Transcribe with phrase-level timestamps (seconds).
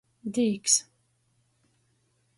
[0.37, 0.79] Dīks.